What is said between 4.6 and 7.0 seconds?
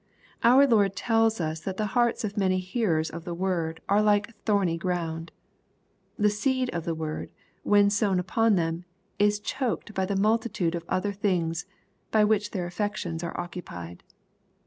ground. The seed of the